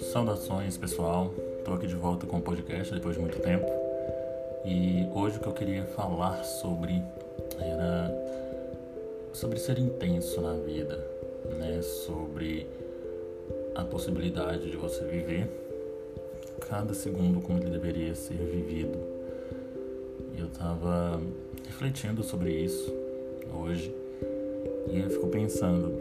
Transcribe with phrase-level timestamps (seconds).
[0.00, 3.64] Saudações pessoal, estou aqui de volta com o podcast depois de muito tempo
[4.64, 7.00] e hoje o que eu queria falar sobre
[7.60, 8.10] era
[9.32, 10.96] sobre ser intenso na vida,
[11.60, 11.80] né?
[11.80, 12.66] Sobre
[13.76, 15.48] a possibilidade de você viver
[16.68, 18.98] cada segundo como ele deveria ser vivido.
[20.36, 21.20] Eu estava
[21.78, 22.92] refletindo sobre isso
[23.54, 23.94] hoje
[24.90, 25.94] e eu fico pensando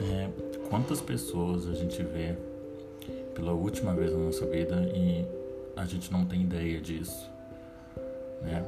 [0.00, 0.28] é,
[0.70, 2.36] quantas pessoas a gente vê
[3.34, 5.26] pela última vez na nossa vida e
[5.74, 7.28] a gente não tem ideia disso,
[8.40, 8.64] né?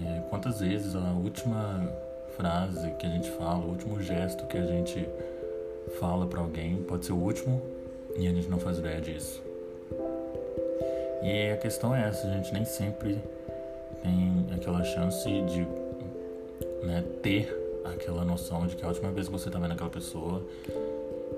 [0.00, 1.92] É, quantas vezes a última
[2.36, 5.04] frase que a gente fala, o último gesto que a gente
[5.98, 7.60] fala para alguém pode ser o último
[8.16, 9.42] e a gente não faz ideia disso.
[11.24, 13.18] E a questão é essa, a gente nem sempre
[14.00, 15.66] tem aquela chance de
[16.82, 20.42] né, ter aquela noção de que a última vez que você tá vendo aquela pessoa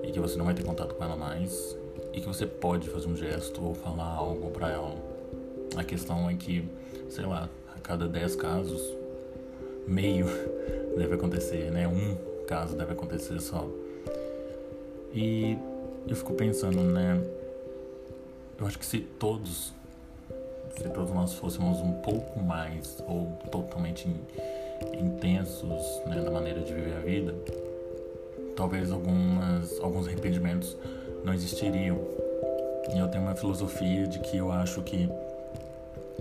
[0.03, 1.77] e que você não vai ter contato com ela mais
[2.13, 4.95] e que você pode fazer um gesto ou falar algo para ela.
[5.75, 6.67] A questão é que,
[7.09, 8.81] sei lá, a cada 10 casos,
[9.87, 10.25] meio
[10.97, 11.87] deve acontecer, né?
[11.87, 13.67] Um caso deve acontecer só.
[15.13, 15.57] E
[16.07, 17.21] eu fico pensando, né?
[18.59, 19.73] Eu acho que se todos,
[20.75, 24.07] se todos nós fôssemos um pouco mais ou totalmente
[24.93, 27.35] intensos né, na maneira de viver a vida,
[28.55, 30.77] talvez algumas, alguns arrependimentos
[31.23, 31.99] não existiriam.
[32.93, 35.09] E eu tenho uma filosofia de que eu acho que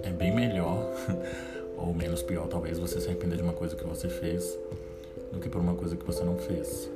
[0.02, 0.92] é bem melhor,
[1.76, 4.58] ou menos pior, talvez, você se arrepender de uma coisa que você fez
[5.32, 6.90] do que por uma coisa que você não fez.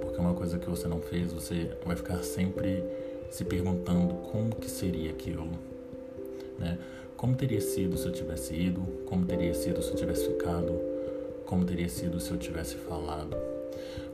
[0.00, 2.84] Porque uma coisa que você não fez, você vai ficar sempre
[3.30, 5.48] se perguntando como que seria aquilo,
[6.58, 6.78] né?
[7.16, 8.80] Como teria sido se eu tivesse ido?
[9.06, 10.97] Como teria sido se eu tivesse ficado?
[11.48, 13.34] Como teria sido se eu tivesse falado?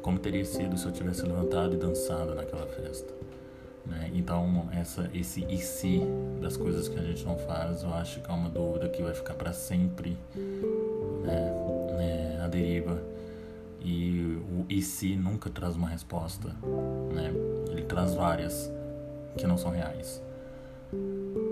[0.01, 3.13] Como teria sido se eu tivesse levantado e dançado naquela festa?
[3.85, 4.13] Né?
[4.15, 6.01] Então, essa, esse e se
[6.41, 9.13] das coisas que a gente não faz, eu acho que é uma dúvida que vai
[9.13, 10.17] ficar para sempre
[11.25, 11.53] né?
[11.97, 12.49] né?
[12.53, 13.03] deriva.
[13.81, 16.51] E o e se nunca traz uma resposta,
[17.13, 17.33] né?
[17.69, 18.71] Ele traz várias
[19.37, 20.23] que não são reais.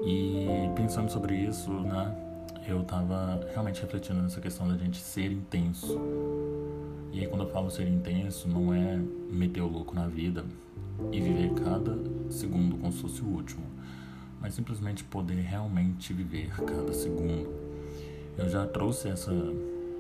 [0.06, 2.31] E pensando sobre isso, né?
[2.66, 5.98] Eu tava realmente refletindo nessa questão da gente ser intenso.
[7.12, 8.98] E aí quando eu falo ser intenso, não é
[9.30, 10.44] meter o louco na vida
[11.10, 11.98] e viver cada
[12.30, 13.64] segundo como se fosse o último,
[14.40, 17.50] mas simplesmente poder realmente viver cada segundo.
[18.38, 19.32] Eu já trouxe essa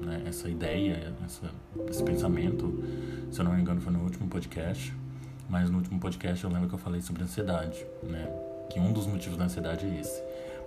[0.02, 1.50] né, essa ideia, essa,
[1.88, 2.82] esse pensamento,
[3.30, 4.92] se eu não me engano, foi no último podcast.
[5.48, 8.26] Mas no último podcast eu lembro que eu falei sobre ansiedade, né?
[8.70, 10.22] Que um dos motivos da ansiedade é esse.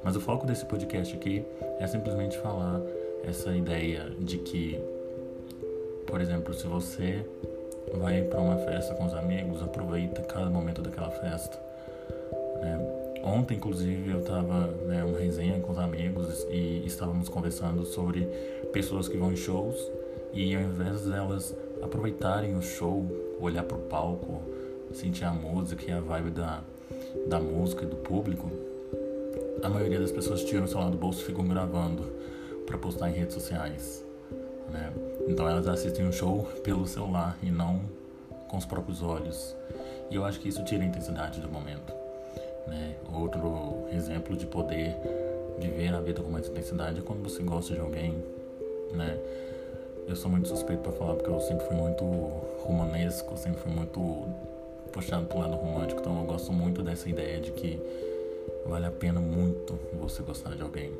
[0.05, 1.43] Mas o foco desse podcast aqui
[1.79, 2.79] é simplesmente falar
[3.23, 4.79] essa ideia de que,
[6.05, 7.25] por exemplo, se você
[7.91, 11.59] vai para uma festa com os amigos, aproveita cada momento daquela festa.
[12.61, 12.79] Né?
[13.23, 18.27] Ontem, inclusive, eu estava né, uma resenha com os amigos e estávamos conversando sobre
[18.71, 19.91] pessoas que vão em shows
[20.31, 23.03] e ao invés delas aproveitarem o show,
[23.41, 24.39] olhar para o palco,
[24.93, 26.61] sentir a música e a vibe da,
[27.25, 28.74] da música e do público,
[29.65, 32.03] a maioria das pessoas tiram o celular do bolso e ficam gravando
[32.67, 34.05] para postar em redes sociais.
[34.71, 34.93] Né?
[35.27, 37.81] Então elas assistem um show pelo celular e não
[38.47, 39.55] com os próprios olhos.
[40.11, 41.91] E eu acho que isso tira a intensidade do momento.
[42.67, 42.95] Né?
[43.11, 44.95] Outro exemplo de poder
[45.57, 48.23] viver a vida com mais intensidade é quando você gosta de alguém,
[48.93, 49.17] né?
[50.07, 52.03] Eu sou muito suspeito para falar porque eu sempre fui muito
[52.63, 54.27] romanesco, sempre fui muito
[54.91, 57.81] puxado pro lado romântico, então eu gosto muito dessa ideia de que
[58.65, 60.91] vale a pena muito você gostar de alguém.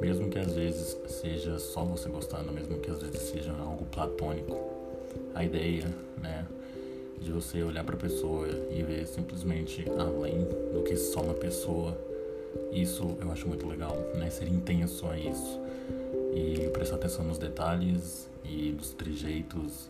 [0.00, 4.56] Mesmo que às vezes seja só você gostando, mesmo que às vezes seja algo platônico.
[5.34, 5.84] A ideia,
[6.16, 6.46] né,
[7.20, 11.96] de você olhar para a pessoa e ver simplesmente além do que só uma pessoa.
[12.72, 14.30] Isso eu acho muito legal, né?
[14.30, 15.60] Ser intenso a isso
[16.34, 19.88] e prestar atenção nos detalhes e nos trejeitos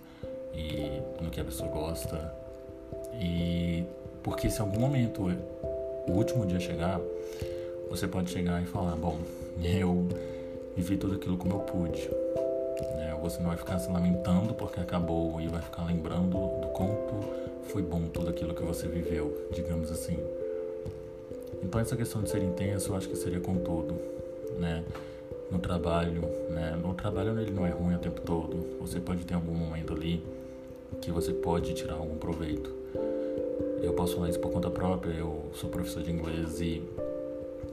[0.53, 2.35] e no que a pessoa gosta.
[3.15, 3.85] E
[4.23, 5.31] porque se algum momento
[6.07, 7.01] o último dia chegar,
[7.89, 9.19] você pode chegar e falar, bom,
[9.63, 10.07] eu
[10.77, 12.09] vivi tudo aquilo como eu pude.
[12.97, 13.17] Né?
[13.23, 16.31] Você não vai ficar se lamentando porque acabou e vai ficar lembrando
[16.61, 17.15] do quanto
[17.65, 20.19] foi bom tudo aquilo que você viveu, digamos assim.
[21.63, 23.95] Então essa questão de ser intenso, eu acho que seria com tudo,
[24.59, 24.83] né?
[25.51, 26.79] No trabalho, né?
[26.83, 28.79] No trabalho ele não é ruim o tempo todo.
[28.81, 30.25] Você pode ter algum momento ali
[31.01, 32.80] que você pode tirar algum proveito.
[33.83, 35.13] Eu posso falar isso por conta própria.
[35.13, 36.83] Eu sou professor de inglês e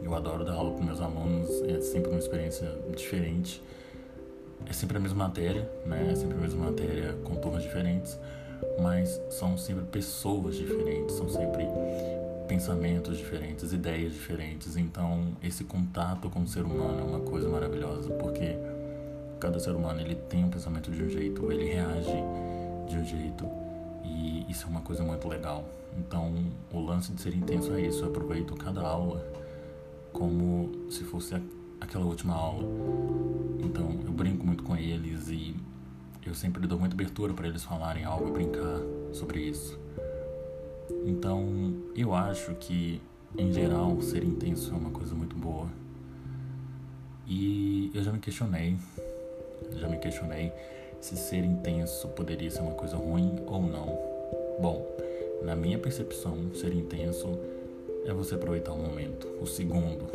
[0.03, 1.49] eu adoro dar aula para meus alunos.
[1.63, 3.61] É sempre uma experiência diferente
[4.69, 6.09] é sempre a mesma matéria, né?
[6.11, 8.19] É sempre a mesma matéria com turmas diferentes,
[8.81, 11.65] mas são sempre pessoas diferentes, são sempre
[12.47, 14.75] pensamentos diferentes, ideias diferentes.
[14.75, 18.57] Então, esse contato com o ser humano é uma coisa maravilhosa, porque
[19.39, 22.23] cada ser humano ele tem um pensamento de um jeito, ele reage
[22.89, 23.45] de um jeito,
[24.47, 25.65] isso é uma coisa muito legal.
[25.97, 26.33] Então,
[26.71, 29.25] o lance de ser intenso é isso, eu aproveito cada aula
[30.13, 31.35] como se fosse
[31.79, 32.63] aquela última aula.
[33.59, 35.55] Então, eu brinco muito com eles e
[36.25, 38.79] eu sempre dou muita abertura para eles falarem algo e brincar
[39.13, 39.79] sobre isso.
[41.05, 43.01] Então, eu acho que,
[43.37, 45.67] em geral, ser intenso é uma coisa muito boa.
[47.25, 48.77] E eu já me questionei,
[49.75, 50.51] já me questionei
[50.99, 54.16] se ser intenso poderia ser uma coisa ruim ou não.
[54.59, 54.85] Bom,
[55.43, 57.37] na minha percepção, ser intenso
[58.05, 60.05] é você aproveitar o momento, o segundo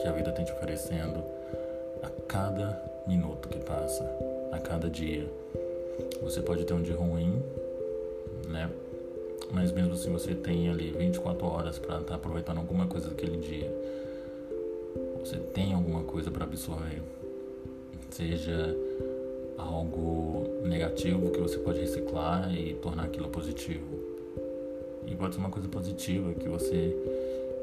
[0.00, 1.22] que a vida tem te oferecendo
[2.02, 4.04] a cada minuto que passa,
[4.52, 5.26] a cada dia.
[6.22, 7.42] Você pode ter um dia ruim,
[8.48, 8.70] né?
[9.52, 13.36] mas mesmo assim você tem ali 24 horas para estar tá aproveitando alguma coisa daquele
[13.36, 13.72] dia.
[15.20, 17.02] Você tem alguma coisa para absorver,
[18.10, 18.76] seja
[19.82, 24.00] algo negativo que você pode reciclar e tornar aquilo positivo.
[25.06, 26.96] E pode ser uma coisa positiva que você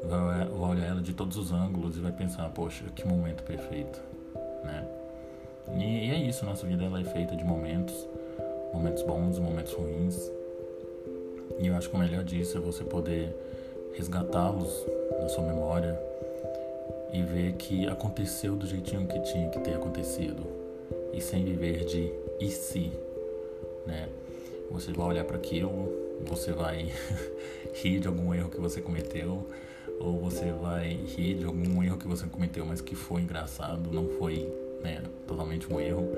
[0.04, 4.00] vai olhar ela de todos os ângulos e vai pensar, poxa, que momento perfeito,
[4.62, 4.86] né?
[5.78, 7.94] E, é isso, nossa vida ela é feita de momentos,
[8.72, 10.30] momentos bons, momentos ruins,
[11.58, 13.34] e eu acho que o melhor disso é você poder
[13.94, 14.86] resgatá-los
[15.20, 15.98] na sua memória
[17.12, 20.69] e ver que aconteceu do jeitinho que tinha que ter acontecido
[21.12, 22.92] e sem viver de e se,
[23.86, 24.08] né?
[24.70, 25.92] Você vai olhar para aquilo,
[26.26, 26.92] você vai
[27.74, 29.46] rir de algum erro que você cometeu
[30.00, 34.08] ou você vai rir de algum erro que você cometeu, mas que foi engraçado, não
[34.18, 34.48] foi,
[34.82, 36.08] né, totalmente um erro.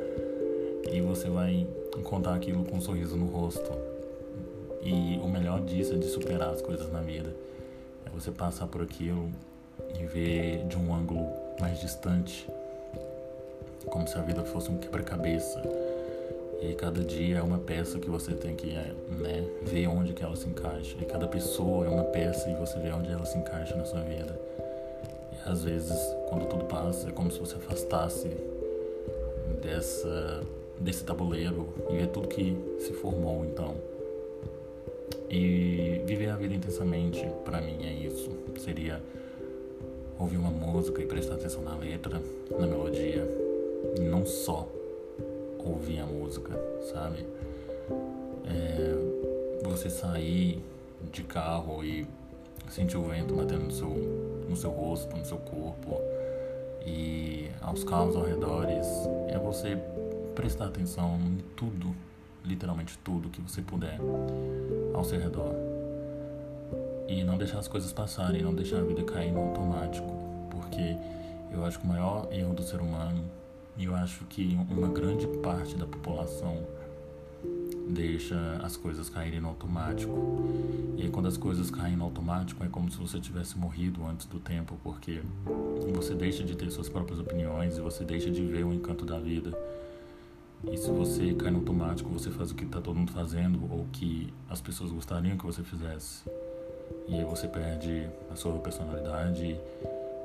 [0.91, 1.67] E você vai
[2.05, 3.73] contar aquilo com um sorriso no rosto
[4.83, 7.35] e o melhor disso é de superar as coisas na vida.
[8.06, 9.31] É você passar por aquilo
[9.99, 11.29] e ver de um ângulo
[11.61, 12.49] mais distante,
[13.90, 15.62] como se a vida fosse um quebra-cabeça.
[16.62, 20.37] E cada dia é uma peça que você tem que né, ver onde que ela
[20.37, 20.96] se encaixa.
[21.00, 24.00] E cada pessoa é uma peça e você vê onde ela se encaixa na sua
[24.00, 24.38] vida.
[25.32, 25.99] E às vezes,
[26.29, 28.31] quando tudo passa, é como se você afastasse
[29.61, 30.43] dessa,
[30.79, 33.75] desse tabuleiro e ver tudo que se formou então.
[35.29, 38.31] E viver a vida intensamente, para mim, é isso.
[38.58, 39.02] Seria
[40.17, 42.23] ouvir uma música e prestar atenção na letra,
[42.56, 43.26] na melodia,
[44.00, 44.69] não só
[45.58, 46.58] ouvir a música,
[46.93, 47.26] sabe?
[48.44, 50.62] É, você sair
[51.12, 52.06] de carro e
[52.69, 53.88] sentir o vento batendo no seu,
[54.49, 56.00] no seu rosto, no seu corpo
[56.84, 58.67] e aos carros ao redor,
[59.29, 59.79] é você
[60.34, 61.94] prestar atenção em tudo
[62.44, 63.99] literalmente tudo que você puder
[64.94, 65.55] ao seu redor.
[67.08, 70.08] E não deixar as coisas passarem, não deixar a vida cair no automático,
[70.50, 70.96] porque
[71.52, 73.25] eu acho que o maior erro do ser humano,
[73.77, 76.67] e eu acho que uma grande parte da população
[77.89, 80.13] deixa as coisas caírem no automático.
[80.97, 84.27] E aí, quando as coisas caem no automático, é como se você tivesse morrido antes
[84.27, 85.21] do tempo, porque
[85.95, 89.19] você deixa de ter suas próprias opiniões e você deixa de ver o encanto da
[89.19, 89.53] vida
[90.71, 93.85] e se você cai no automático, você faz o que está todo mundo fazendo ou
[93.91, 96.23] que as pessoas gostariam que você fizesse.
[97.08, 99.58] E aí você perde a sua personalidade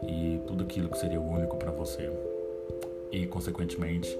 [0.03, 2.07] e tudo aquilo que seria único para você.
[3.11, 4.17] E consequentemente,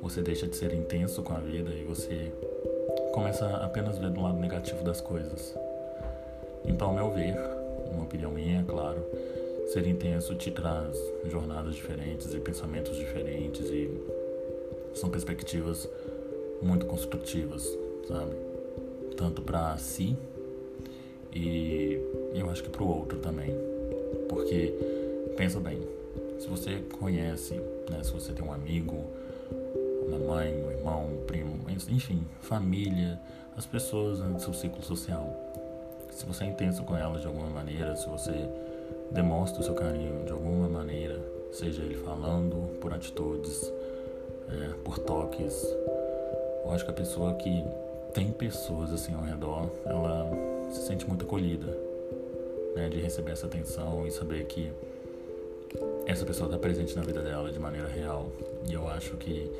[0.00, 2.32] você deixa de ser intenso com a vida e você
[3.12, 5.54] começa a apenas ver do lado negativo das coisas.
[6.64, 7.36] Então, ao meu ver,
[7.92, 9.04] uma opinião minha, é claro,
[9.68, 10.96] ser intenso te traz
[11.30, 13.90] jornadas diferentes e pensamentos diferentes e
[14.94, 15.88] são perspectivas
[16.60, 17.66] muito construtivas,
[18.06, 18.34] sabe?
[19.16, 20.16] Tanto para si
[21.34, 21.98] e
[22.34, 23.54] eu acho que para o outro também.
[24.28, 24.74] Porque,
[25.36, 25.80] pensa bem,
[26.42, 27.54] se você conhece,
[27.88, 29.04] né, se você tem um amigo,
[30.08, 33.16] uma mãe, um irmão, um primo, enfim, família,
[33.56, 35.24] as pessoas né, do seu ciclo social,
[36.10, 38.32] se você é intenso com elas de alguma maneira, se você
[39.12, 41.20] demonstra o seu carinho de alguma maneira,
[41.52, 43.72] seja ele falando, por atitudes,
[44.48, 45.64] é, por toques.
[46.64, 47.64] Eu acho que a pessoa que
[48.14, 50.28] tem pessoas assim ao redor, ela
[50.70, 51.68] se sente muito acolhida,
[52.74, 54.72] né, de receber essa atenção e saber que
[56.06, 58.30] essa pessoa está presente na vida dela de maneira real.
[58.68, 59.50] E eu acho que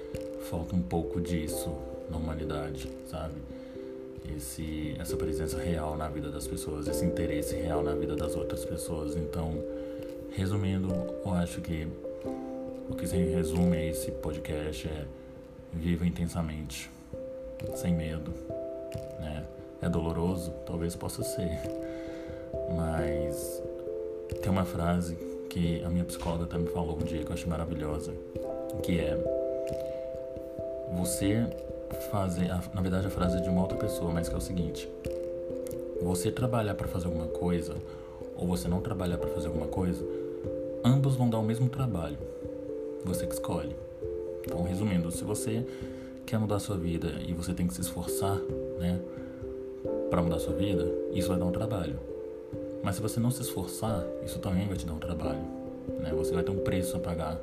[0.50, 1.72] falta um pouco disso
[2.10, 3.34] na humanidade, sabe?
[4.36, 8.64] Esse, essa presença real na vida das pessoas, esse interesse real na vida das outras
[8.64, 9.16] pessoas.
[9.16, 9.52] Então,
[10.30, 10.88] resumindo,
[11.24, 11.86] eu acho que
[12.88, 15.06] o que se resume a esse podcast é
[15.74, 16.90] Viva intensamente,
[17.76, 18.30] sem medo,
[19.18, 19.46] né?
[19.80, 20.50] É doloroso?
[20.66, 21.62] Talvez possa ser,
[22.76, 23.62] mas
[24.42, 25.16] tem uma frase
[25.52, 28.14] que a minha psicóloga me falou um dia que eu achei maravilhosa,
[28.82, 29.18] que é
[30.96, 31.46] você
[32.10, 34.88] fazer, na verdade a frase é de uma outra pessoa, mas que é o seguinte:
[36.00, 37.76] você trabalhar para fazer alguma coisa
[38.34, 40.02] ou você não trabalhar para fazer alguma coisa,
[40.82, 42.16] ambos vão dar o mesmo trabalho.
[43.04, 43.76] Você que escolhe.
[44.46, 45.66] Então, resumindo, se você
[46.24, 48.38] quer mudar a sua vida e você tem que se esforçar,
[48.78, 48.98] né,
[50.08, 52.11] para mudar a sua vida, isso vai dar um trabalho.
[52.82, 55.42] Mas se você não se esforçar, isso também vai te dar um trabalho,
[56.00, 56.12] né?
[56.14, 57.38] Você vai ter um preço a pagar.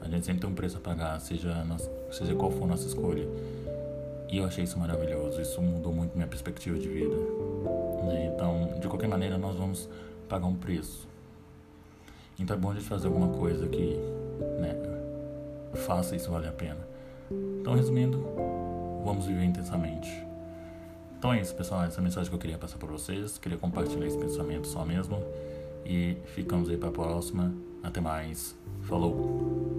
[0.00, 1.64] A gente sempre tem um preço a pagar, seja,
[2.10, 3.26] seja qual for a nossa escolha.
[4.28, 7.14] E eu achei isso maravilhoso, isso mudou muito minha perspectiva de vida.
[8.04, 8.32] Né?
[8.34, 9.88] Então, de qualquer maneira, nós vamos
[10.28, 11.08] pagar um preço.
[12.38, 13.96] Então é bom a gente fazer alguma coisa que
[14.58, 14.74] né,
[15.74, 16.78] faça isso valer a pena.
[17.30, 18.24] Então, resumindo,
[19.04, 20.29] vamos viver intensamente.
[21.20, 21.84] Então é isso, pessoal.
[21.84, 23.36] Essa é a mensagem que eu queria passar para vocês.
[23.36, 25.22] Queria compartilhar esse pensamento só mesmo.
[25.84, 27.52] E ficamos aí para a próxima.
[27.82, 28.56] Até mais.
[28.80, 29.69] Falou!